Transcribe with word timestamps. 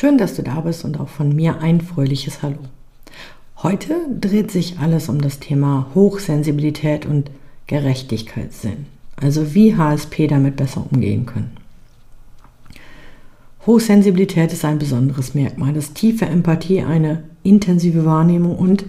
Schön, 0.00 0.16
dass 0.16 0.34
du 0.34 0.42
da 0.42 0.60
bist 0.60 0.86
und 0.86 0.98
auch 0.98 1.10
von 1.10 1.36
mir 1.36 1.60
ein 1.60 1.82
fröhliches 1.82 2.40
Hallo. 2.40 2.56
Heute 3.62 3.96
dreht 4.18 4.50
sich 4.50 4.78
alles 4.78 5.10
um 5.10 5.20
das 5.20 5.40
Thema 5.40 5.88
Hochsensibilität 5.94 7.04
und 7.04 7.30
Gerechtigkeitssinn, 7.66 8.86
also 9.20 9.52
wie 9.54 9.76
HSP 9.76 10.26
damit 10.26 10.56
besser 10.56 10.86
umgehen 10.90 11.26
können. 11.26 11.50
Hochsensibilität 13.66 14.54
ist 14.54 14.64
ein 14.64 14.78
besonderes 14.78 15.34
Merkmal, 15.34 15.74
das 15.74 15.92
tiefe 15.92 16.24
Empathie, 16.24 16.80
eine 16.80 17.24
intensive 17.42 18.06
Wahrnehmung 18.06 18.56
und 18.56 18.86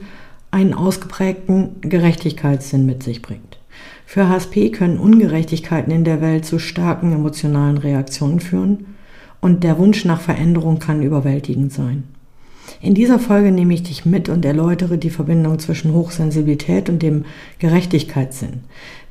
einen 0.49 0.73
ausgeprägten 0.73 1.81
Gerechtigkeitssinn 1.81 2.85
mit 2.85 3.03
sich 3.03 3.21
bringt. 3.21 3.59
Für 4.05 4.29
HSP 4.29 4.69
können 4.69 4.97
Ungerechtigkeiten 4.97 5.91
in 5.91 6.05
der 6.05 6.21
Welt 6.21 6.45
zu 6.45 6.57
starken 6.57 7.11
emotionalen 7.11 7.77
Reaktionen 7.77 8.39
führen 8.39 8.85
und 9.41 9.63
der 9.63 9.77
Wunsch 9.77 10.05
nach 10.05 10.21
Veränderung 10.21 10.79
kann 10.79 11.01
überwältigend 11.01 11.73
sein. 11.73 12.03
In 12.79 12.93
dieser 12.93 13.19
Folge 13.19 13.51
nehme 13.51 13.73
ich 13.73 13.83
dich 13.83 14.05
mit 14.05 14.29
und 14.29 14.45
erläutere 14.45 14.97
die 14.97 15.09
Verbindung 15.09 15.59
zwischen 15.59 15.93
Hochsensibilität 15.93 16.89
und 16.89 17.01
dem 17.01 17.25
Gerechtigkeitssinn. 17.59 18.61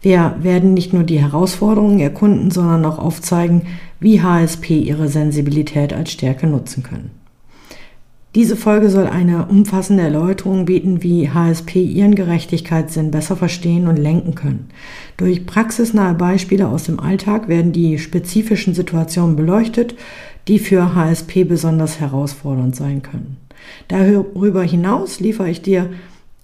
Wir 0.03 0.37
werden 0.41 0.73
nicht 0.73 0.93
nur 0.93 1.03
die 1.03 1.21
Herausforderungen 1.21 2.01
erkunden, 2.01 2.51
sondern 2.51 2.85
auch 2.85 2.99
aufzeigen, 2.99 3.63
wie 3.99 4.23
HSP 4.23 4.79
ihre 4.79 5.09
Sensibilität 5.09 5.93
als 5.93 6.11
Stärke 6.13 6.47
nutzen 6.47 6.83
können. 6.83 7.20
Diese 8.37 8.55
Folge 8.55 8.91
soll 8.91 9.09
eine 9.09 9.47
umfassende 9.47 10.05
Erläuterung 10.05 10.65
bieten, 10.65 11.03
wie 11.03 11.29
HSP 11.29 11.83
ihren 11.83 12.15
Gerechtigkeitssinn 12.15 13.11
besser 13.11 13.35
verstehen 13.35 13.89
und 13.89 13.97
lenken 13.97 14.37
können. 14.37 14.69
Durch 15.17 15.47
praxisnahe 15.47 16.15
Beispiele 16.15 16.69
aus 16.69 16.85
dem 16.85 17.01
Alltag 17.01 17.49
werden 17.49 17.73
die 17.73 17.99
spezifischen 17.99 18.73
Situationen 18.73 19.35
beleuchtet, 19.35 19.97
die 20.47 20.61
für 20.61 20.95
HSP 20.95 21.43
besonders 21.43 21.99
herausfordernd 21.99 22.77
sein 22.77 23.03
können. 23.03 23.37
Darüber 23.89 24.63
hinaus 24.63 25.19
liefere 25.19 25.51
ich 25.51 25.63
dir 25.63 25.91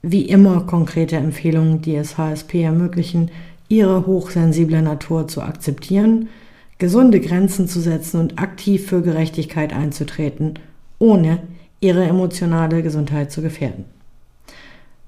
wie 0.02 0.22
immer 0.22 0.62
konkrete 0.62 1.16
Empfehlungen, 1.16 1.82
die 1.82 1.94
es 1.94 2.18
HSP 2.18 2.62
ermöglichen, 2.62 3.30
ihre 3.68 4.06
hochsensible 4.06 4.82
Natur 4.82 5.28
zu 5.28 5.40
akzeptieren, 5.40 6.30
gesunde 6.78 7.20
Grenzen 7.20 7.68
zu 7.68 7.80
setzen 7.80 8.20
und 8.20 8.40
aktiv 8.40 8.88
für 8.88 9.02
Gerechtigkeit 9.02 9.72
einzutreten, 9.72 10.54
ohne 10.98 11.38
ihre 11.80 12.04
emotionale 12.04 12.82
Gesundheit 12.82 13.30
zu 13.30 13.42
gefährden. 13.42 13.84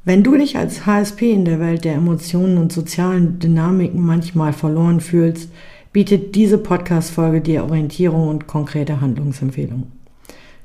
Wenn 0.05 0.23
du 0.23 0.37
dich 0.37 0.57
als 0.57 0.87
HSP 0.87 1.33
in 1.33 1.45
der 1.45 1.61
Welt 1.61 1.85
der 1.85 1.95
Emotionen 1.95 2.57
und 2.59 2.73
sozialen 2.73 3.39
Dynamiken 3.39 4.01
manchmal 4.01 4.53
verloren 4.53 5.01
fühlst, 5.01 5.51
bietet 5.93 6.35
diese 6.35 6.59
Podcast-Folge 6.59 7.41
dir 7.41 7.65
Orientierung 7.65 8.29
und 8.29 8.47
konkrete 8.47 9.01
Handlungsempfehlungen. 9.01 9.93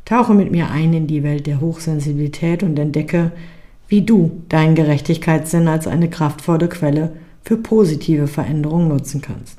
Tauche 0.06 0.34
mit 0.34 0.52
mir 0.52 0.70
ein 0.70 0.94
in 0.94 1.08
die 1.08 1.24
Welt 1.24 1.48
der 1.48 1.62
Hochsensibilität 1.62 2.62
und 2.64 2.78
entdecke, 2.78 3.32
wie 3.88 4.02
du 4.02 4.44
deinen 4.50 4.76
Gerechtigkeitssinn 4.76 5.68
als 5.68 5.88
eine 5.88 6.10
kraftvolle 6.10 6.68
Quelle 6.68 7.14
für 7.44 7.58
positive 7.58 8.28
Veränderungen 8.28 8.88
nutzen 8.88 9.22
kannst. 9.22 9.58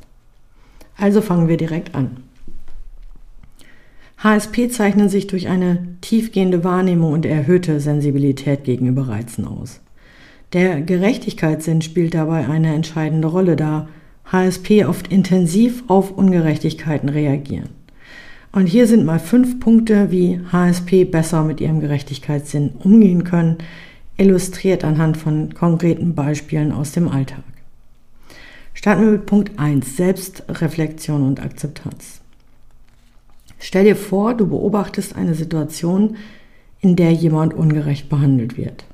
Also 0.97 1.21
fangen 1.21 1.49
wir 1.49 1.57
direkt 1.57 1.95
an. 1.95 2.19
HSP 4.25 4.71
zeichnen 4.71 5.11
sich 5.11 5.27
durch 5.27 5.49
eine 5.49 5.87
tiefgehende 6.01 6.65
Wahrnehmung 6.65 7.13
und 7.13 7.27
erhöhte 7.27 7.79
Sensibilität 7.79 8.65
gegenüber 8.65 9.09
Reizen 9.09 9.47
aus. 9.47 9.83
Der 10.55 10.81
Gerechtigkeitssinn 10.81 11.83
spielt 11.83 12.15
dabei 12.15 12.49
eine 12.49 12.75
entscheidende 12.75 13.29
Rolle, 13.29 13.55
da 13.55 13.87
HSP 14.33 14.87
oft 14.87 15.09
intensiv 15.09 15.85
auf 15.89 16.11
Ungerechtigkeiten 16.11 17.11
reagieren. 17.11 17.69
Und 18.51 18.67
hier 18.67 18.87
sind 18.87 19.05
mal 19.05 19.19
fünf 19.19 19.61
Punkte, 19.61 20.11
wie 20.11 20.41
HSP 20.51 21.05
besser 21.05 21.45
mit 21.45 21.61
ihrem 21.61 21.81
Gerechtigkeitssinn 21.81 22.71
umgehen 22.79 23.25
können, 23.25 23.59
illustriert 24.17 24.85
anhand 24.85 25.19
von 25.19 25.53
konkreten 25.53 26.15
Beispielen 26.15 26.73
aus 26.73 26.93
dem 26.93 27.09
Alltag. 27.09 27.45
Starten 28.73 29.03
wir 29.03 29.13
mit 29.13 29.27
Punkt 29.27 29.59
1, 29.59 29.99
Selbstreflexion 29.99 31.23
und 31.23 31.43
Akzeptanz. 31.43 32.24
Stell 33.67 33.85
dir 33.85 33.97
vor, 33.97 34.35
du 34.35 34.47
beobachtest 34.47 35.17
eine 35.17 35.35
Situation, 35.35 36.17
in 36.83 36.97
der 36.97 37.13
jemand 37.13 37.55
ungerecht 37.55 38.11
behandelt 38.11 38.59
wird. 38.59 38.85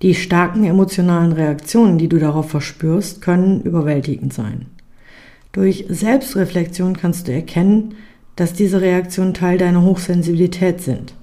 Die 0.00 0.14
starken 0.14 0.62
emotionalen 0.62 1.32
Reaktionen, 1.32 1.98
die 1.98 2.08
du 2.08 2.20
darauf 2.20 2.50
verspürst, 2.50 3.20
können 3.20 3.60
überwältigend 3.62 4.32
sein. 4.32 4.66
Durch 5.50 5.86
Selbstreflexion 5.88 6.96
kannst 6.96 7.26
du 7.26 7.32
erkennen, 7.32 7.96
dass 8.36 8.52
diese 8.52 8.80
Reaktionen 8.80 9.34
Teil 9.34 9.58
deiner 9.58 9.82
Hochsensibilität 9.82 10.80
sind. 10.80 11.14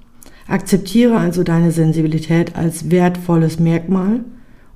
Akzeptiere 0.46 1.16
also 1.16 1.42
deine 1.42 1.72
Sensibilität 1.72 2.54
als 2.54 2.90
wertvolles 2.90 3.58
Merkmal 3.58 4.20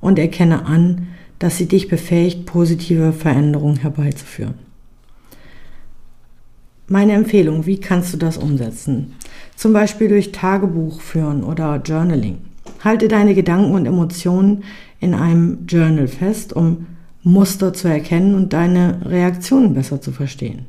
und 0.00 0.18
erkenne 0.18 0.64
an, 0.64 1.08
dass 1.38 1.58
sie 1.58 1.68
dich 1.68 1.88
befähigt, 1.88 2.46
positive 2.46 3.12
Veränderungen 3.12 3.80
herbeizuführen. 3.80 4.69
Meine 6.92 7.12
Empfehlung, 7.12 7.66
wie 7.66 7.78
kannst 7.78 8.12
du 8.12 8.16
das 8.16 8.36
umsetzen? 8.36 9.14
Zum 9.54 9.72
Beispiel 9.72 10.08
durch 10.08 10.32
Tagebuch 10.32 11.00
führen 11.00 11.44
oder 11.44 11.80
Journaling. 11.84 12.38
Halte 12.82 13.06
deine 13.06 13.36
Gedanken 13.36 13.74
und 13.74 13.86
Emotionen 13.86 14.64
in 14.98 15.14
einem 15.14 15.66
Journal 15.68 16.08
fest, 16.08 16.52
um 16.52 16.88
Muster 17.22 17.72
zu 17.72 17.86
erkennen 17.86 18.34
und 18.34 18.52
deine 18.52 19.02
Reaktionen 19.04 19.72
besser 19.72 20.00
zu 20.00 20.10
verstehen. 20.10 20.66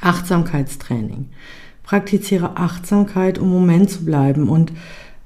Achtsamkeitstraining. 0.00 1.30
Praktiziere 1.82 2.56
Achtsamkeit, 2.56 3.40
um 3.40 3.50
Moment 3.50 3.90
zu 3.90 4.04
bleiben 4.04 4.48
und 4.48 4.70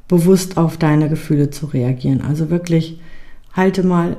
bewusst 0.09 0.57
auf 0.57 0.79
deine 0.79 1.11
Gefühle 1.11 1.51
zu 1.51 1.67
reagieren. 1.67 2.23
Also 2.23 2.49
wirklich 2.49 2.99
halte 3.53 3.83
mal 3.83 4.17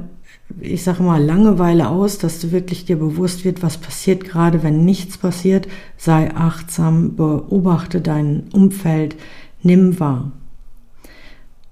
ich 0.62 0.84
sage 0.84 1.04
mal, 1.04 1.24
Langeweile 1.24 1.90
aus, 1.90 2.18
dass 2.18 2.40
du 2.40 2.52
wirklich 2.52 2.86
dir 2.86 2.98
bewusst 2.98 3.46
wird, 3.46 3.64
was 3.64 3.78
passiert 3.78 4.24
gerade, 4.24 4.64
wenn 4.64 4.86
nichts 4.86 5.18
passiert. 5.18 5.68
Sei 5.98 6.34
achtsam, 6.34 7.16
beobachte 7.16 8.02
dein 8.02 8.44
Umfeld, 8.54 9.16
nimm 9.64 10.00
wahr. 10.00 10.32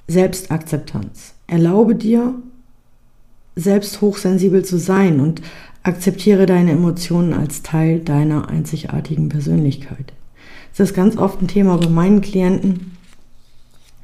Selbstakzeptanz. 0.08 1.36
Erlaube 1.48 1.96
dir, 1.96 2.36
selbst 3.56 4.02
hochsensibel 4.02 4.66
zu 4.66 4.78
sein 4.78 5.20
und 5.20 5.42
akzeptiere 5.84 6.46
deine 6.46 6.72
Emotionen 6.72 7.34
als 7.34 7.62
Teil 7.62 8.00
deiner 8.00 8.50
einzigartigen 8.50 9.30
Persönlichkeit. 9.30 10.14
Das 10.76 10.90
ist 10.90 10.96
ganz 10.96 11.18
oft 11.18 11.42
ein 11.42 11.48
Thema 11.48 11.78
bei 11.78 11.90
meinen 11.90 12.22
Klienten. 12.22 12.98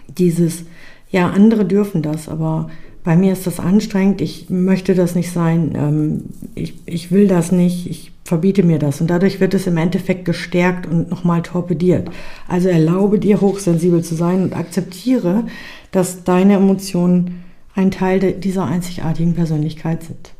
Dieses, 0.08 0.66
ja, 1.10 1.30
andere 1.30 1.66
dürfen 1.66 2.02
das, 2.02 2.30
aber 2.30 2.70
bei 3.04 3.16
mir 3.16 3.34
ist 3.34 3.48
das 3.48 3.60
anstrengend, 3.60 4.22
ich 4.22 4.50
möchte 4.50 4.94
das 4.94 5.16
nicht 5.16 5.32
sein, 5.32 5.74
ähm, 5.76 6.24
ich, 6.56 6.76
ich 6.86 7.12
will 7.12 7.28
das 7.28 7.52
nicht, 7.52 7.90
ich 7.90 8.12
verbiete 8.26 8.64
mir 8.64 8.78
das. 8.78 9.02
Und 9.02 9.10
dadurch 9.10 9.40
wird 9.40 9.54
es 9.54 9.68
im 9.68 9.78
Endeffekt 9.78 10.26
gestärkt 10.26 10.86
und 10.86 11.10
nochmal 11.10 11.42
torpediert. 11.42 12.10
Also 12.48 12.70
erlaube 12.70 13.20
dir, 13.20 13.42
hochsensibel 13.42 14.04
zu 14.04 14.16
sein 14.16 14.44
und 14.44 14.56
akzeptiere, 14.56 15.46
dass 15.92 16.24
deine 16.24 16.56
Emotionen 16.56 17.44
ein 17.74 17.92
Teil 17.92 18.34
dieser 18.34 18.66
einzigartigen 18.66 19.34
Persönlichkeit 19.34 20.04
sind. 20.04 20.34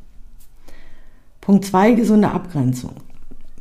Punkt 1.42 1.66
2, 1.66 1.94
gesunde 1.94 2.32
Abgrenzung. 2.32 2.92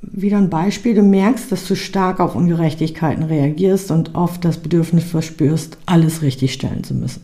Wieder 0.02 0.38
ein 0.38 0.50
Beispiel, 0.50 0.94
du 0.94 1.02
merkst, 1.02 1.50
dass 1.50 1.66
du 1.66 1.74
stark 1.74 2.20
auf 2.20 2.34
Ungerechtigkeiten 2.36 3.24
reagierst 3.24 3.90
und 3.90 4.14
oft 4.14 4.44
das 4.44 4.58
Bedürfnis 4.58 5.04
verspürst, 5.04 5.78
alles 5.86 6.22
richtigstellen 6.22 6.84
zu 6.84 6.94
müssen. 6.94 7.22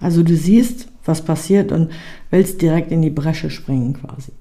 Also 0.00 0.22
du 0.22 0.34
siehst, 0.36 0.88
was 1.08 1.24
passiert 1.24 1.72
und 1.72 1.90
willst 2.30 2.62
direkt 2.62 2.92
in 2.92 3.02
die 3.02 3.10
Bresche 3.10 3.50
springen 3.50 3.94
quasi. 3.94 4.32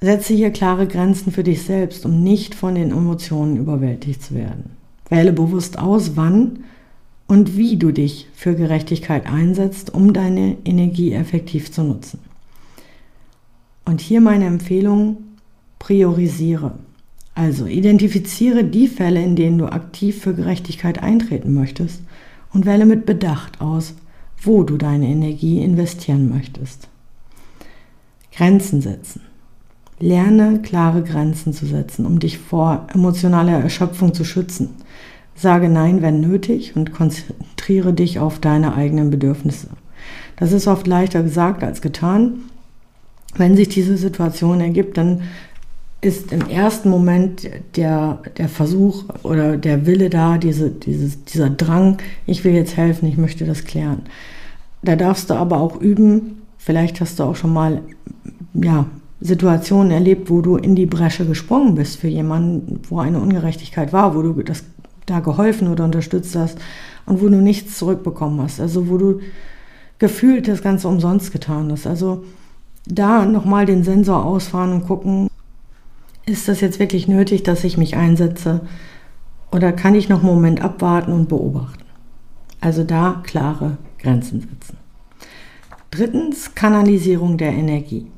Setze 0.00 0.34
hier 0.34 0.50
klare 0.50 0.86
Grenzen 0.86 1.32
für 1.32 1.42
dich 1.42 1.62
selbst, 1.62 2.04
um 2.04 2.22
nicht 2.22 2.54
von 2.54 2.74
den 2.74 2.90
Emotionen 2.90 3.56
überwältigt 3.56 4.22
zu 4.22 4.34
werden. 4.34 4.70
Wähle 5.08 5.32
bewusst 5.32 5.78
aus, 5.78 6.16
wann 6.16 6.60
und 7.26 7.56
wie 7.56 7.76
du 7.76 7.92
dich 7.92 8.28
für 8.34 8.54
Gerechtigkeit 8.54 9.26
einsetzt, 9.26 9.92
um 9.92 10.12
deine 10.12 10.56
Energie 10.64 11.12
effektiv 11.12 11.72
zu 11.72 11.82
nutzen. 11.82 12.20
Und 13.84 14.00
hier 14.00 14.20
meine 14.20 14.46
Empfehlung, 14.46 15.18
priorisiere. 15.78 16.72
Also 17.34 17.66
identifiziere 17.66 18.64
die 18.64 18.88
Fälle, 18.88 19.22
in 19.22 19.36
denen 19.36 19.58
du 19.58 19.66
aktiv 19.66 20.20
für 20.20 20.34
Gerechtigkeit 20.34 21.02
eintreten 21.02 21.54
möchtest 21.54 22.00
und 22.52 22.66
wähle 22.66 22.86
mit 22.86 23.06
Bedacht 23.06 23.60
aus, 23.60 23.94
wo 24.46 24.62
du 24.62 24.76
deine 24.76 25.06
Energie 25.08 25.62
investieren 25.62 26.28
möchtest. 26.28 26.88
Grenzen 28.32 28.80
setzen. 28.80 29.22
Lerne 29.98 30.60
klare 30.62 31.02
Grenzen 31.02 31.52
zu 31.52 31.66
setzen, 31.66 32.04
um 32.04 32.18
dich 32.18 32.38
vor 32.38 32.86
emotionaler 32.92 33.60
Erschöpfung 33.60 34.12
zu 34.12 34.24
schützen. 34.24 34.70
Sage 35.34 35.68
Nein, 35.68 36.02
wenn 36.02 36.20
nötig 36.20 36.76
und 36.76 36.92
konzentriere 36.92 37.92
dich 37.92 38.18
auf 38.18 38.38
deine 38.38 38.74
eigenen 38.74 39.10
Bedürfnisse. 39.10 39.68
Das 40.36 40.52
ist 40.52 40.66
oft 40.66 40.86
leichter 40.86 41.22
gesagt 41.22 41.62
als 41.62 41.80
getan. 41.80 42.40
Wenn 43.36 43.56
sich 43.56 43.68
diese 43.68 43.96
Situation 43.96 44.60
ergibt, 44.60 44.96
dann 44.96 45.22
ist 46.06 46.32
im 46.32 46.48
ersten 46.48 46.88
Moment 46.88 47.48
der, 47.76 48.20
der 48.38 48.48
Versuch 48.48 49.04
oder 49.22 49.56
der 49.56 49.86
Wille 49.86 50.08
da, 50.08 50.38
diese, 50.38 50.70
dieses, 50.70 51.24
dieser 51.24 51.50
Drang, 51.50 51.98
ich 52.26 52.44
will 52.44 52.54
jetzt 52.54 52.76
helfen, 52.76 53.08
ich 53.08 53.18
möchte 53.18 53.44
das 53.44 53.64
klären. 53.64 54.02
Da 54.82 54.96
darfst 54.96 55.30
du 55.30 55.34
aber 55.34 55.60
auch 55.60 55.80
üben, 55.80 56.42
vielleicht 56.58 57.00
hast 57.00 57.18
du 57.18 57.24
auch 57.24 57.36
schon 57.36 57.52
mal 57.52 57.82
ja, 58.54 58.86
Situationen 59.20 59.90
erlebt, 59.90 60.30
wo 60.30 60.40
du 60.40 60.56
in 60.56 60.76
die 60.76 60.86
Bresche 60.86 61.26
gesprungen 61.26 61.74
bist 61.74 61.98
für 61.98 62.08
jemanden, 62.08 62.80
wo 62.88 63.00
eine 63.00 63.20
Ungerechtigkeit 63.20 63.92
war, 63.92 64.14
wo 64.14 64.22
du 64.22 64.42
das 64.42 64.64
da 65.06 65.20
geholfen 65.20 65.68
oder 65.68 65.84
unterstützt 65.84 66.36
hast 66.36 66.58
und 67.06 67.22
wo 67.22 67.28
du 67.28 67.36
nichts 67.36 67.78
zurückbekommen 67.78 68.40
hast. 68.40 68.60
Also 68.60 68.88
wo 68.88 68.98
du 68.98 69.20
gefühlt 69.98 70.48
das 70.48 70.62
Ganze 70.62 70.88
umsonst 70.88 71.32
getan 71.32 71.70
hast. 71.72 71.86
Also 71.86 72.24
da 72.86 73.24
nochmal 73.24 73.66
den 73.66 73.82
Sensor 73.82 74.24
ausfahren 74.24 74.72
und 74.72 74.86
gucken, 74.86 75.28
ist 76.26 76.48
das 76.48 76.60
jetzt 76.60 76.80
wirklich 76.80 77.08
nötig, 77.08 77.44
dass 77.44 77.64
ich 77.64 77.78
mich 77.78 77.96
einsetze? 77.96 78.60
Oder 79.52 79.72
kann 79.72 79.94
ich 79.94 80.08
noch 80.08 80.18
einen 80.18 80.28
Moment 80.28 80.60
abwarten 80.60 81.12
und 81.12 81.28
beobachten? 81.28 81.84
Also 82.60 82.82
da 82.82 83.22
klare 83.24 83.78
Grenzen 83.98 84.40
setzen. 84.40 84.76
Drittens, 85.90 86.54
Kanalisierung 86.54 87.38
der 87.38 87.52
Energie. 87.52 88.08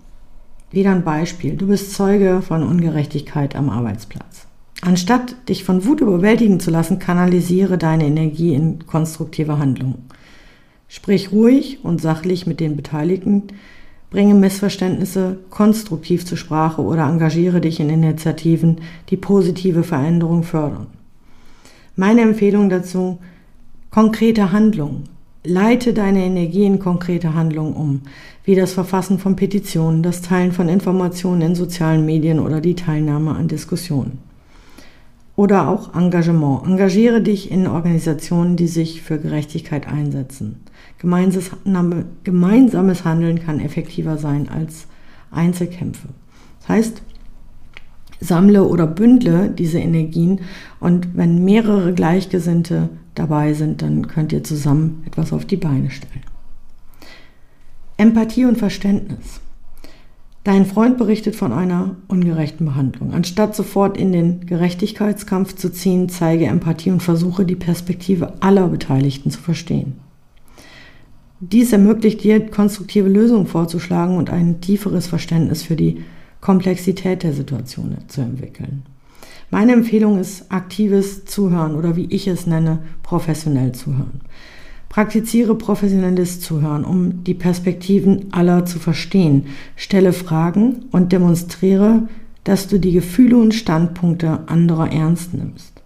Wieder 0.71 0.91
ein 0.91 1.05
Beispiel. 1.05 1.55
Du 1.55 1.69
bist 1.69 1.93
Zeuge 1.93 2.43
von 2.43 2.63
Ungerechtigkeit 2.63 3.55
am 3.55 3.69
Arbeitsplatz. 3.69 4.47
Anstatt 4.81 5.49
dich 5.49 5.65
von 5.65 5.85
Wut 5.85 6.01
überwältigen 6.01 6.61
zu 6.61 6.71
lassen, 6.71 6.99
kanalisiere 6.99 7.79
deine 7.79 8.07
Energie 8.07 8.55
in 8.55 8.87
konstruktive 8.87 9.59
Handlungen. 9.59 10.07
Sprich 10.89 11.33
ruhig 11.33 11.85
und 11.85 12.01
sachlich 12.01 12.47
mit 12.47 12.61
den 12.61 12.77
Beteiligten, 12.77 13.49
Bringe 14.11 14.35
Missverständnisse 14.35 15.39
konstruktiv 15.51 16.25
zur 16.25 16.39
Sprache 16.39 16.83
oder 16.83 17.07
engagiere 17.07 17.61
dich 17.61 17.79
in 17.79 17.91
Initiativen, 17.91 18.81
die 19.11 19.17
positive 19.17 19.83
Veränderung 19.83 20.45
fördern. 20.45 20.87
Meine 21.95 22.23
Empfehlung 22.23 22.71
dazu, 22.71 23.19
konkrete 23.91 24.53
Handlungen. 24.53 25.05
Leite 25.45 25.93
deine 25.93 26.25
Energie 26.25 26.65
in 26.65 26.79
konkrete 26.79 27.35
Handlungen 27.35 27.75
um, 27.75 28.01
wie 28.45 28.55
das 28.55 28.73
Verfassen 28.73 29.19
von 29.19 29.37
Petitionen, 29.37 30.03
das 30.03 30.21
Teilen 30.23 30.53
von 30.53 30.69
Informationen 30.69 31.43
in 31.43 31.55
sozialen 31.55 32.05
Medien 32.05 32.41
oder 32.41 32.61
die 32.61 32.75
Teilnahme 32.75 33.35
an 33.35 33.49
Diskussionen. 33.49 34.28
Oder 35.39 35.69
auch 35.69 35.95
Engagement. 35.95 36.67
Engagiere 36.67 37.23
dich 37.23 37.53
in 37.53 37.69
Organisationen, 37.69 38.57
die 38.57 38.67
sich 38.67 39.03
für 39.03 39.21
Gerechtigkeit 39.21 39.87
einsetzen. 39.87 40.65
Gemeinsames 40.99 43.05
Handeln 43.05 43.39
kann 43.39 43.61
effektiver 43.61 44.19
sein 44.19 44.49
als 44.49 44.89
Einzelkämpfe. 45.31 46.09
Das 46.59 46.69
heißt, 46.69 47.03
sammle 48.19 48.65
oder 48.65 48.89
bündle 48.89 49.49
diese 49.49 49.79
Energien 49.79 50.41
und 50.81 51.17
wenn 51.17 51.45
mehrere 51.45 51.95
Gleichgesinnte 51.95 52.89
dabei 53.15 53.55
sind, 53.55 53.81
dann 53.81 54.09
könnt 54.09 54.33
ihr 54.33 54.43
zusammen 54.43 55.05
etwas 55.07 55.33
auf 55.33 55.45
die 55.45 55.57
Beine 55.57 55.93
stellen. 55.93 56.25
Empathie 57.97 58.45
und 58.45 58.59
Verständnis. 58.59 59.41
Dein 60.45 60.67
Freund 60.67 60.97
berichtet 60.97 61.37
von 61.37 61.53
einer 61.53 61.97
ungerechten 62.09 62.65
Behandlung. 62.65 63.13
Anstatt 63.13 63.55
sofort 63.55 63.99
in 63.99 64.13
den 64.13 64.47
Gerechtigkeitskampf 64.47 65.55
zu 65.57 65.71
ziehen, 65.71 66.09
zeige 66.09 66.47
Empathie 66.47 66.91
und 66.91 67.03
versuche 67.03 67.45
die 67.45 67.57
Perspektive 67.57 68.35
aller 68.41 68.69
Beteiligten 68.69 69.31
zu 69.31 69.41
verstehen. 69.41 69.95
Dies 71.41 71.73
ermöglicht 71.73 72.25
dir, 72.25 72.47
konstruktive 72.47 73.09
Lösungen 73.09 73.47
vorzuschlagen 73.47 74.17
und 74.17 74.31
ein 74.31 74.61
tieferes 74.61 75.07
Verständnis 75.07 75.63
für 75.63 75.77
die 75.77 76.03
Komplexität 76.41 77.23
der 77.23 77.33
Situation 77.33 77.97
zu 78.09 78.21
entwickeln. 78.23 78.83
Meine 79.51 79.73
Empfehlung 79.73 80.19
ist 80.19 80.51
aktives 80.51 81.25
Zuhören 81.25 81.75
oder 81.75 81.97
wie 81.97 82.07
ich 82.07 82.27
es 82.27 82.47
nenne, 82.47 82.81
professionell 83.03 83.73
Zuhören. 83.73 84.21
Praktiziere 84.89 85.55
professionelles 85.55 86.41
Zuhören, 86.41 86.85
um 86.85 87.25
die 87.25 87.35
Perspektiven 87.35 88.33
aller 88.33 88.65
zu 88.65 88.79
verstehen. 88.79 89.47
Stelle 89.77 90.13
Fragen 90.13 90.87
und 90.91 91.13
demonstriere, 91.13 92.09
dass 92.45 92.69
du 92.69 92.79
die 92.79 92.93
Gefühle 92.93 93.37
und 93.37 93.55
Standpunkte 93.55 94.49
anderer 94.49 94.91
ernst 94.91 95.35
nimmst 95.35 95.79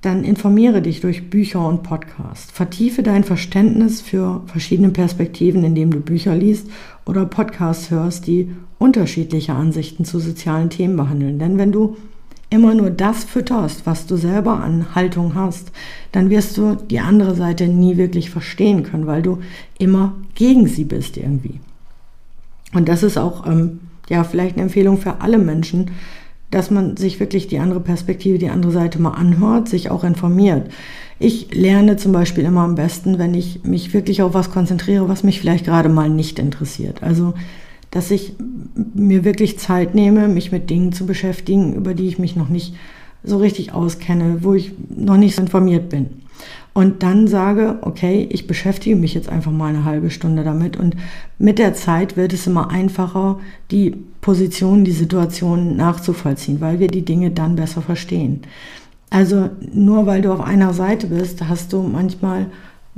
dann 0.00 0.22
informiere 0.22 0.80
dich 0.80 1.00
durch 1.00 1.28
Bücher 1.28 1.66
und 1.66 1.82
Podcasts. 1.82 2.52
Vertiefe 2.52 3.02
dein 3.02 3.24
Verständnis 3.24 4.00
für 4.00 4.42
verschiedene 4.46 4.90
Perspektiven, 4.90 5.64
indem 5.64 5.90
du 5.90 6.00
Bücher 6.00 6.36
liest 6.36 6.68
oder 7.04 7.26
Podcasts 7.26 7.90
hörst, 7.90 8.26
die 8.26 8.50
unterschiedliche 8.78 9.54
Ansichten 9.54 10.04
zu 10.04 10.20
sozialen 10.20 10.70
Themen 10.70 10.96
behandeln. 10.96 11.40
Denn 11.40 11.58
wenn 11.58 11.72
du 11.72 11.96
immer 12.50 12.74
nur 12.74 12.90
das 12.90 13.24
fütterst, 13.24 13.86
was 13.86 14.06
du 14.06 14.16
selber 14.16 14.60
an 14.60 14.94
Haltung 14.94 15.34
hast, 15.34 15.70
dann 16.12 16.30
wirst 16.30 16.56
du 16.56 16.74
die 16.76 17.00
andere 17.00 17.34
Seite 17.34 17.68
nie 17.68 17.96
wirklich 17.96 18.30
verstehen 18.30 18.82
können, 18.84 19.06
weil 19.06 19.22
du 19.22 19.38
immer 19.78 20.14
gegen 20.34 20.66
sie 20.66 20.84
bist 20.84 21.16
irgendwie. 21.16 21.60
Und 22.72 22.88
das 22.88 23.02
ist 23.02 23.18
auch 23.18 23.46
ähm, 23.46 23.80
ja 24.08 24.24
vielleicht 24.24 24.56
eine 24.56 24.64
Empfehlung 24.64 24.98
für 24.98 25.20
alle 25.20 25.38
Menschen, 25.38 25.90
dass 26.50 26.70
man 26.70 26.96
sich 26.96 27.20
wirklich 27.20 27.46
die 27.46 27.58
andere 27.58 27.80
Perspektive, 27.80 28.38
die 28.38 28.48
andere 28.48 28.72
Seite 28.72 29.00
mal 29.00 29.10
anhört, 29.10 29.68
sich 29.68 29.90
auch 29.90 30.02
informiert. 30.02 30.70
Ich 31.18 31.54
lerne 31.54 31.96
zum 31.96 32.12
Beispiel 32.12 32.44
immer 32.44 32.62
am 32.62 32.74
besten, 32.74 33.18
wenn 33.18 33.34
ich 33.34 33.64
mich 33.64 33.92
wirklich 33.92 34.22
auf 34.22 34.32
was 34.32 34.50
konzentriere, 34.50 35.08
was 35.08 35.24
mich 35.24 35.40
vielleicht 35.40 35.66
gerade 35.66 35.88
mal 35.90 36.08
nicht 36.08 36.38
interessiert. 36.38 37.02
Also, 37.02 37.34
dass 37.90 38.10
ich 38.10 38.34
mir 38.94 39.24
wirklich 39.24 39.58
Zeit 39.58 39.94
nehme, 39.94 40.28
mich 40.28 40.52
mit 40.52 40.70
Dingen 40.70 40.92
zu 40.92 41.06
beschäftigen, 41.06 41.74
über 41.74 41.94
die 41.94 42.08
ich 42.08 42.18
mich 42.18 42.36
noch 42.36 42.48
nicht 42.48 42.74
so 43.24 43.38
richtig 43.38 43.72
auskenne, 43.72 44.38
wo 44.42 44.54
ich 44.54 44.72
noch 44.88 45.16
nicht 45.16 45.34
so 45.34 45.42
informiert 45.42 45.88
bin 45.88 46.06
und 46.78 47.02
dann 47.02 47.26
sage, 47.26 47.78
okay, 47.80 48.28
ich 48.30 48.46
beschäftige 48.46 48.94
mich 48.94 49.12
jetzt 49.12 49.28
einfach 49.28 49.50
mal 49.50 49.66
eine 49.66 49.84
halbe 49.84 50.10
Stunde 50.10 50.44
damit 50.44 50.76
und 50.76 50.94
mit 51.36 51.58
der 51.58 51.74
Zeit 51.74 52.16
wird 52.16 52.32
es 52.32 52.46
immer 52.46 52.70
einfacher, 52.70 53.40
die 53.72 53.96
Position, 54.20 54.84
die 54.84 54.92
Situation 54.92 55.76
nachzuvollziehen, 55.76 56.60
weil 56.60 56.78
wir 56.78 56.86
die 56.86 57.04
Dinge 57.04 57.32
dann 57.32 57.56
besser 57.56 57.82
verstehen. 57.82 58.42
Also 59.10 59.50
nur 59.72 60.06
weil 60.06 60.22
du 60.22 60.32
auf 60.32 60.40
einer 60.40 60.72
Seite 60.72 61.08
bist, 61.08 61.48
hast 61.48 61.72
du 61.72 61.82
manchmal 61.82 62.46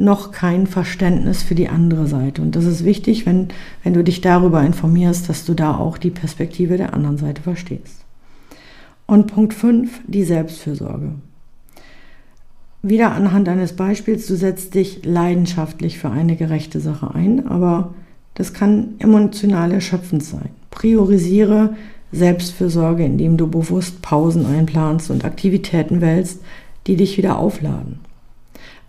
noch 0.01 0.33
kein 0.33 0.67
Verständnis 0.67 1.43
für 1.43 1.55
die 1.55 1.69
andere 1.69 2.07
Seite. 2.07 2.41
Und 2.41 2.57
das 2.57 2.65
ist 2.65 2.85
wichtig, 2.85 3.27
wenn, 3.27 3.49
wenn 3.85 3.93
du 3.93 4.03
dich 4.03 4.23
darüber 4.23 4.63
informierst, 4.63 5.29
dass 5.29 5.45
du 5.45 5.53
da 5.53 5.77
auch 5.77 5.99
die 5.99 6.11
Perspektive 6.11 6.79
der 6.79 6.95
anderen 6.95 7.19
Seite 7.19 7.43
verstehst. 7.43 8.05
Und 9.07 9.27
Punkt 9.27 9.53
5, 9.53 10.01
die 10.07 10.25
Selbstfürsorge. 10.25 11.13
Wieder 12.83 13.13
anhand 13.13 13.49
eines 13.51 13.75
Beispiels, 13.75 14.27
du 14.27 14.37
setzt 14.37 14.75
dich 14.75 15.05
leidenschaftlich 15.05 15.99
für 15.99 16.09
eine 16.09 16.35
gerechte 16.35 16.81
Sache 16.81 17.15
ein, 17.15 17.47
aber 17.47 17.95
das 18.35 18.55
kann 18.55 18.95
emotional 19.01 19.71
erschöpfend 19.71 20.25
sein. 20.25 20.49
Priorisiere 20.71 21.77
Selbstfürsorge, 22.11 23.05
indem 23.05 23.37
du 23.37 23.49
bewusst 23.49 24.01
Pausen 24.01 24.47
einplanst 24.47 25.11
und 25.11 25.27
Aktivitäten 25.27 26.01
wählst, 26.01 26.41
die 26.87 26.97
dich 26.97 27.19
wieder 27.19 27.39
aufladen. 27.39 27.99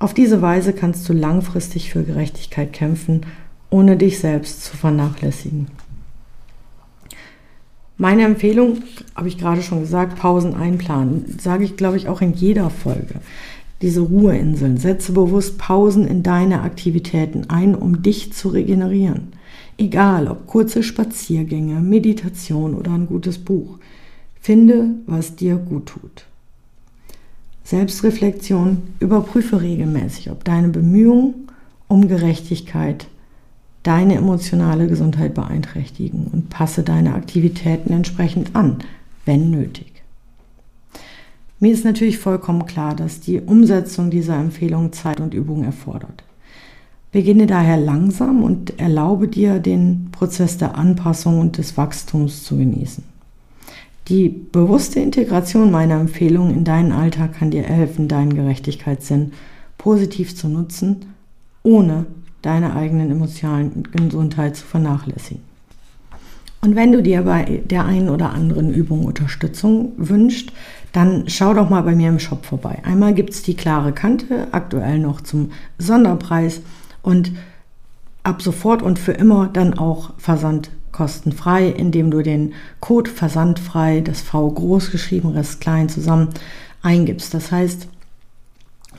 Auf 0.02 0.16
diese 0.16 0.42
Weise 0.42 0.74
kannst 0.74 1.08
du 1.08 1.14
langfristig 1.14 1.92
für 1.92 2.02
Gerechtigkeit 2.02 2.74
kämpfen, 2.74 3.22
ohne 3.70 3.98
dich 3.98 4.18
selbst 4.18 4.64
zu 4.64 4.76
vernachlässigen. 4.76 5.68
Meine 7.98 8.24
Empfehlung, 8.24 8.80
habe 9.16 9.28
ich 9.28 9.38
gerade 9.38 9.62
schon 9.62 9.82
gesagt, 9.82 10.18
Pausen 10.18 10.56
einplanen, 10.56 11.38
sage 11.40 11.66
ich, 11.66 11.78
glaube 11.78 11.98
ich, 11.98 12.08
auch 12.08 12.22
in 12.22 12.34
jeder 12.34 12.72
Folge 12.72 13.22
diese 13.84 14.02
Ruheinseln. 14.02 14.78
Setze 14.78 15.12
bewusst 15.12 15.60
Pausen 15.60 16.08
in 16.08 16.24
deine 16.24 16.64
Aktivitäten 16.64 17.52
ein, 17.52 17.76
um 17.76 18.02
dich 18.02 18.34
zu 18.34 18.50
regenerieren. 18.50 19.34
Egal 19.78 20.28
ob 20.28 20.48
kurze 20.48 20.82
Spaziergänge, 20.82 21.80
Meditation 21.80 22.74
oder 22.74 22.92
ein 22.94 23.06
gutes 23.06 23.38
Buch. 23.38 23.78
Finde, 24.40 24.96
was 25.06 25.36
dir 25.36 25.58
gut 25.58 25.86
tut. 25.86 26.26
Selbstreflexion. 27.64 28.82
Überprüfe 29.00 29.62
regelmäßig, 29.62 30.32
ob 30.32 30.44
deine 30.44 30.70
Bemühungen 30.70 31.48
um 31.88 32.08
Gerechtigkeit 32.08 33.08
deine 33.84 34.16
emotionale 34.16 34.88
Gesundheit 34.88 35.34
beeinträchtigen 35.34 36.28
und 36.32 36.50
passe 36.50 36.84
deine 36.84 37.16
Aktivitäten 37.16 37.94
entsprechend 37.94 38.56
an. 38.56 38.78
wenn 39.24 39.52
nötig. 39.52 40.02
Mir 41.60 41.72
ist 41.72 41.86
natürlich 41.86 42.18
vollkommen 42.18 42.66
klar, 42.66 42.96
dass 42.96 43.20
die 43.20 43.40
Umsetzung 43.40 44.10
dieser 44.10 44.36
Empfehlung 44.36 44.94
Zeit 44.94 45.20
und 45.20 45.36
Übung 45.36 45.64
erfordert. 45.64 46.24
Beginne 47.12 47.46
daher 47.46 47.78
langsam 47.78 48.42
und 48.42 48.80
erlaube 48.80 49.28
dir, 49.28 49.60
den 49.60 50.10
Prozess 50.12 50.58
der 50.58 50.76
Anpassung 50.76 51.40
und 51.40 51.60
des 51.60 51.78
Wachstums 51.78 52.44
zu 52.44 52.58
genießen. 52.58 53.04
Die 54.08 54.30
bewusste 54.30 55.00
Integration 55.00 55.72
meiner 55.72 56.00
Empfehlungen 56.00 56.56
in 56.56 56.64
deinen 56.64 56.92
Alltag 56.92 57.34
kann 57.34 57.52
dir 57.52 57.64
helfen, 57.64 58.08
deinen 58.08 58.36
Gerechtigkeitssinn 58.36 59.34
positiv 59.78 60.36
zu 60.36 60.48
nutzen, 60.48 61.14
ohne 61.64 62.06
deine 62.42 62.76
eigenen 62.76 63.12
emotionalen 63.12 63.84
Gesundheit 63.92 64.56
zu 64.56 64.66
vernachlässigen. 64.66 65.44
Und 66.64 66.76
wenn 66.76 66.92
du 66.92 67.02
dir 67.02 67.24
bei 67.24 67.64
der 67.66 67.86
einen 67.86 68.10
oder 68.10 68.34
anderen 68.34 68.72
Übung 68.72 69.06
Unterstützung 69.06 69.94
wünschst, 69.98 70.52
dann 70.92 71.24
schau 71.28 71.54
doch 71.54 71.70
mal 71.70 71.82
bei 71.82 71.96
mir 71.96 72.10
im 72.10 72.20
Shop 72.20 72.46
vorbei. 72.46 72.80
Einmal 72.84 73.14
gibt 73.14 73.32
es 73.32 73.42
die 73.42 73.56
klare 73.56 73.94
Kante, 73.94 74.48
aktuell 74.52 75.00
noch 75.00 75.22
zum 75.22 75.52
Sonderpreis 75.80 76.62
und 77.02 77.32
ab 78.24 78.44
sofort 78.44 78.84
und 78.84 79.00
für 79.00 79.14
immer 79.14 79.48
dann 79.48 79.74
auch 79.74 80.12
versandkostenfrei, 80.92 81.70
indem 81.70 82.12
du 82.12 82.22
den 82.22 82.54
Code 82.80 83.10
versandfrei, 83.10 84.02
das 84.02 84.22
V 84.22 84.50
groß 84.52 84.92
geschrieben, 84.92 85.30
Rest 85.30 85.62
klein 85.62 85.90
zusammen 85.90 86.30
eingibst. 86.82 87.34
Das 87.34 87.52
heißt, 87.52 87.88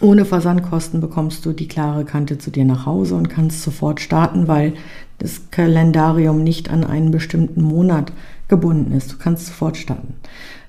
ohne 0.01 0.25
Versandkosten 0.25 1.01
bekommst 1.01 1.47
du 1.47 1.53
die 1.53 1.69
klare 1.69 2.05
Kante 2.05 2.39
zu 2.39 2.51
dir 2.51 2.65
nach 2.65 2.87
Hause 2.87 3.15
und 3.15 3.29
kannst 3.29 3.63
sofort 3.63 4.01
starten, 4.01 4.49
weil 4.49 4.75
das 5.19 5.51
Kalendarium 5.51 6.43
nicht 6.43 6.71
an 6.71 6.83
einen 6.83 7.13
bestimmten 7.13 7.63
Monat 7.63 8.13
gebunden 8.49 8.93
ist. 8.93 9.13
Du 9.13 9.17
kannst 9.19 9.47
sofort 9.47 9.77
starten. 9.77 10.15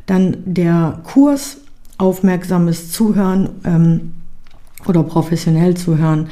Dann 0.05 0.37
der 0.45 1.01
Kurs 1.03 1.57
aufmerksames 1.97 2.91
Zuhören 2.91 3.49
ähm, 3.63 4.13
oder 4.85 5.01
professionell 5.03 5.75
zuhören, 5.75 6.27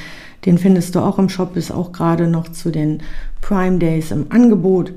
den 0.46 0.58
findest 0.58 0.96
du 0.96 1.00
auch 1.00 1.20
im 1.20 1.30
Shop, 1.30 1.56
ist 1.56 1.72
auch 1.72 1.92
gerade 1.92 2.28
noch 2.28 2.50
zu 2.50 2.72
den 2.72 3.02
Prime 3.42 3.78
Days 3.78 4.12
im 4.12 4.28
Angebot. 4.30 4.94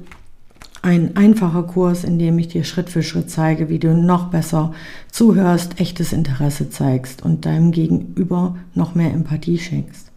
Ein 0.83 1.17
einfacher 1.17 1.63
Kurs, 1.63 2.05
in 2.05 2.19
dem 2.19 2.39
ich 2.39 2.49
dir 2.49 2.65
Schritt 2.65 2.91
für 2.91 3.03
Schritt 3.03 3.31
zeige, 3.31 3.71
wie 3.71 3.79
du 3.79 3.95
noch 3.95 4.29
besser 4.29 4.75
zuhörst, 5.11 5.81
echtes 5.81 6.13
Interesse 6.13 6.69
zeigst 6.69 7.23
und 7.23 7.47
deinem 7.47 7.73
Gegenüber 7.73 8.57
noch 8.75 8.95
mehr 8.95 9.13
Empathie 9.13 9.59
schenkst. 9.59 10.11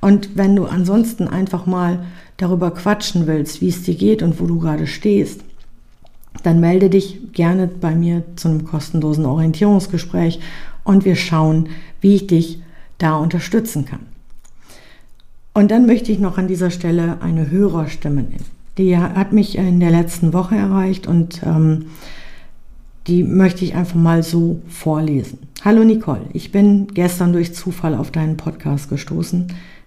Und 0.00 0.36
wenn 0.36 0.56
du 0.56 0.64
ansonsten 0.64 1.28
einfach 1.28 1.66
mal 1.66 2.04
darüber 2.36 2.70
quatschen 2.70 3.26
willst, 3.26 3.60
wie 3.60 3.68
es 3.68 3.82
dir 3.82 3.94
geht 3.94 4.22
und 4.22 4.40
wo 4.40 4.46
du 4.46 4.58
gerade 4.58 4.86
stehst, 4.86 5.42
dann 6.42 6.60
melde 6.60 6.90
dich 6.90 7.32
gerne 7.32 7.66
bei 7.66 7.94
mir 7.94 8.22
zu 8.36 8.48
einem 8.48 8.64
kostenlosen 8.64 9.24
Orientierungsgespräch 9.24 10.40
und 10.84 11.04
wir 11.04 11.16
schauen, 11.16 11.68
wie 12.00 12.16
ich 12.16 12.26
dich 12.26 12.62
da 12.98 13.16
unterstützen 13.16 13.84
kann. 13.86 14.13
Und 15.54 15.70
dann 15.70 15.86
möchte 15.86 16.12
ich 16.12 16.18
noch 16.18 16.36
an 16.36 16.48
dieser 16.48 16.70
Stelle 16.70 17.18
eine 17.22 17.50
Hörerstimme 17.50 18.22
nennen. 18.22 18.44
Die 18.76 18.98
hat 18.98 19.32
mich 19.32 19.56
in 19.56 19.80
der 19.80 19.92
letzten 19.92 20.32
Woche 20.32 20.56
erreicht 20.56 21.06
und 21.06 21.42
ähm, 21.44 21.86
die 23.06 23.22
möchte 23.22 23.64
ich 23.64 23.74
einfach 23.74 23.94
mal 23.94 24.22
so 24.22 24.60
vorlesen. 24.68 25.38
Hallo 25.64 25.84
Nicole, 25.84 26.26
ich 26.32 26.50
bin 26.50 26.88
gestern 26.88 27.32
durch 27.32 27.54
Zufall 27.54 27.94
auf 27.94 28.10
deinen 28.10 28.36
Podcast 28.36 28.90
gestoßen, 28.90 29.46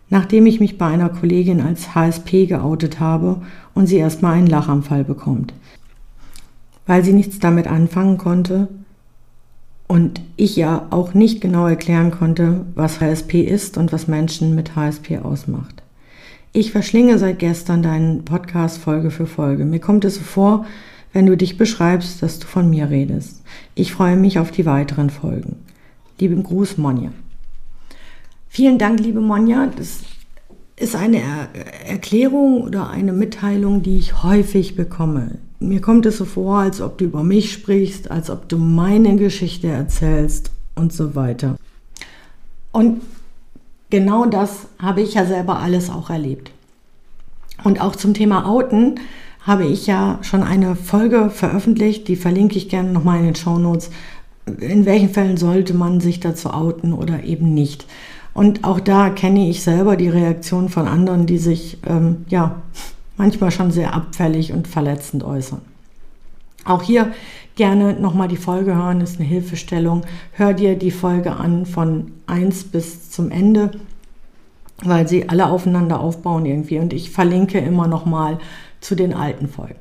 nachdem 0.10 0.46
ich 0.46 0.60
mich 0.60 0.78
bei 0.78 0.88
einer 0.88 1.10
Kollegin 1.10 1.60
als 1.60 1.94
HSP 1.94 2.46
geoutet 2.46 3.02
habe 3.02 3.42
und 3.74 3.88
sie 3.88 3.98
erstmal 3.98 4.36
einen 4.36 4.48
Lachanfall 4.48 5.04
bekommt 5.04 5.54
weil 6.88 7.04
sie 7.04 7.14
nichts 7.14 7.38
damit 7.38 7.68
anfangen 7.68 8.18
konnte 8.18 8.70
und 9.88 10.22
ich 10.36 10.56
ja 10.56 10.88
auch 10.90 11.14
nicht 11.14 11.42
genau 11.42 11.68
erklären 11.68 12.12
konnte, 12.12 12.66
was 12.76 13.00
HSP 13.00 13.42
ist 13.42 13.78
und 13.78 13.92
was 13.92 14.08
Menschen 14.08 14.54
mit 14.54 14.76
HSP 14.76 15.20
ausmacht. 15.20 15.82
Ich 16.54 16.72
verschlinge 16.72 17.18
seit 17.18 17.40
gestern 17.40 17.82
deinen 17.82 18.26
Podcast 18.26 18.80
Folge 18.80 19.12
für 19.12 19.28
Folge. 19.28 19.66
Mir 19.66 19.80
kommt 19.80 20.06
es 20.06 20.16
so 20.16 20.22
vor, 20.22 20.66
wenn 21.14 21.26
du 21.26 21.38
dich 21.38 21.58
beschreibst, 21.58 22.22
dass 22.22 22.40
du 22.40 22.48
von 22.48 22.70
mir 22.70 22.90
redest. 22.90 23.44
Ich 23.76 23.94
freue 23.94 24.18
mich 24.18 24.40
auf 24.40 24.52
die 24.52 24.66
weiteren 24.66 25.10
Folgen. 25.10 25.58
Lieben 26.20 26.44
Gruß, 26.44 26.78
Monja. 26.78 27.12
Vielen 28.50 28.78
Dank, 28.78 29.00
liebe 29.00 29.22
Monja. 29.22 29.70
Das 29.78 30.00
ist 30.76 30.96
eine 30.96 31.22
er 31.22 31.50
Erklärung 31.88 32.62
oder 32.62 32.90
eine 32.90 33.14
Mitteilung, 33.14 33.84
die 33.84 33.98
ich 33.98 34.24
häufig 34.24 34.76
bekomme 34.76 35.38
mir 35.60 35.82
kommt 35.82 36.06
es 36.06 36.18
so 36.18 36.26
vor, 36.26 36.60
als 36.60 36.82
ob 36.82 36.98
du 36.98 37.06
über 37.06 37.24
mich 37.24 37.52
sprichst, 37.52 38.12
als 38.12 38.30
ob 38.30 38.48
du 38.50 38.58
meine 38.58 39.16
Geschichte 39.16 39.68
erzählst 39.68 40.52
und 40.76 40.94
so 40.94 41.16
weiter. 41.16 41.58
Und 42.72 43.02
genau 43.90 44.26
das 44.26 44.68
habe 44.80 45.02
ich 45.02 45.16
ja 45.16 45.26
selber 45.26 45.60
alles 45.60 45.90
auch 45.90 46.10
erlebt. 46.10 46.52
Und 47.64 47.82
auch 47.82 47.96
zum 47.96 48.14
Thema 48.14 48.48
Outen 48.48 49.00
habe 49.42 49.66
ich 49.66 49.88
ja 49.88 50.20
schon 50.22 50.44
eine 50.44 50.76
Folge 50.76 51.30
veröffentlicht, 51.30 52.08
die 52.08 52.18
verlinke 52.18 52.58
ich 52.58 52.70
gerne 52.70 52.92
nochmal 52.92 53.20
in 53.20 53.26
den 53.26 53.36
Show 53.36 53.58
Notes. 53.58 53.90
In 54.60 54.86
welchen 54.86 55.10
Fällen 55.10 55.38
sollte 55.38 55.74
man 55.74 56.00
sich 56.00 56.20
dazu 56.20 56.52
outen 56.52 56.94
oder 56.94 57.24
eben 57.24 57.54
nicht? 57.54 57.86
Und 58.34 58.64
auch 58.64 58.80
da 58.80 59.10
kenne 59.10 59.50
ich 59.50 59.64
selber 59.64 59.96
die 59.96 60.10
Reaktion 60.10 60.70
von 60.70 60.88
anderen, 60.88 61.26
die 61.26 61.40
sich 61.40 61.80
ähm, 61.88 62.26
ja 62.30 62.62
manchmal 63.18 63.52
schon 63.52 63.72
sehr 63.72 63.94
abfällig 63.94 64.54
und 64.54 64.68
verletzend 64.68 65.24
äußern. 65.24 65.62
Auch 66.66 66.84
hier 66.84 67.14
gerne 67.56 67.94
nochmal 67.94 68.28
die 68.28 68.38
Folge 68.38 68.76
hören, 68.76 69.02
ist 69.02 69.20
eine 69.20 69.28
Hilfestellung. 69.28 70.04
Hör 70.32 70.54
dir 70.54 70.76
die 70.78 70.92
Folge 70.92 71.34
an 71.34 71.66
von 71.66 72.12
1 72.28 72.66
bis 72.66 73.10
zum 73.10 73.32
Ende, 73.32 73.72
weil 74.84 75.08
sie 75.08 75.30
alle 75.30 75.48
aufeinander 75.48 76.00
aufbauen 76.00 76.46
irgendwie. 76.46 76.80
Und 76.80 76.94
ich 76.94 77.12
verlinke 77.12 77.60
immer 77.60 77.88
nochmal 77.88 78.38
zu 78.82 78.96
den 78.96 79.14
alten 79.14 79.48
Folgen. 79.48 79.80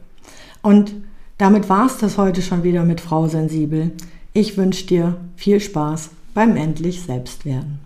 Und 0.62 0.94
damit 1.38 1.68
war 1.68 1.86
es 1.86 1.98
das 1.98 2.18
heute 2.18 2.40
schon 2.40 2.62
wieder 2.62 2.84
mit 2.84 3.00
Frau 3.00 3.28
Sensibel. 3.28 3.92
Ich 4.32 4.56
wünsche 4.56 4.86
dir 4.86 5.16
viel 5.36 5.60
Spaß 5.60 6.10
beim 6.34 6.56
endlich 6.56 7.02
Selbstwerden. 7.02 7.85